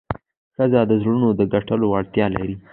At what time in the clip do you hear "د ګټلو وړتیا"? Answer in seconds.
1.39-2.25